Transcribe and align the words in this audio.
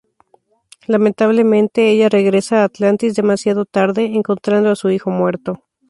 Lamentablemente, 0.87 1.91
ella 1.91 2.09
regresa 2.09 2.61
a 2.61 2.63
Atlantis 2.63 3.13
demasiado 3.13 3.65
tarde, 3.65 4.05
encontrando 4.05 4.71
a 4.71 4.75
su 4.75 4.89
hijo 4.89 5.11
muerto. 5.11 5.63